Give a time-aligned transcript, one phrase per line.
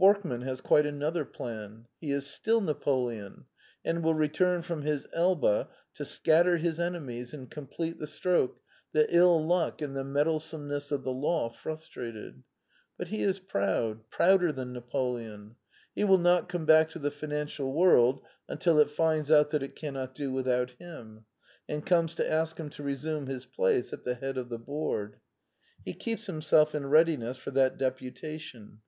[0.00, 1.86] Borkman has quite another plan.
[2.00, 3.44] He is still Napoleon,
[3.84, 8.58] and will return from his Elba to scat ter his enemies and complete the stroke
[8.92, 12.42] that ill luck and the meddlesomeness of the law frus trated.
[12.98, 15.54] But he is proud: prouder than Napoleon.
[15.94, 19.76] He will not come back to the financial world until it finds out that it
[19.76, 21.26] cannot do without him,
[21.68, 25.20] and comes to ask him to resume his place at the head of the board.
[25.84, 28.80] He keeps himself in readiness for that deputation.